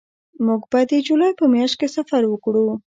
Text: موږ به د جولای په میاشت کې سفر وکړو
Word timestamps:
موږ 0.45 0.61
به 0.71 0.79
د 0.89 0.91
جولای 1.07 1.31
په 1.39 1.45
میاشت 1.53 1.75
کې 1.79 1.87
سفر 1.95 2.21
وکړو 2.27 2.65